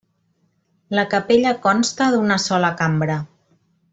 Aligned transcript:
La 0.99 1.03
capella 1.11 1.51
consta 1.67 2.09
d'una 2.15 2.39
sola 2.47 2.75
cambra. 2.83 3.23